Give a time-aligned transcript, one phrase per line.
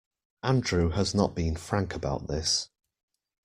[0.41, 2.69] Andrew has not been frank about this.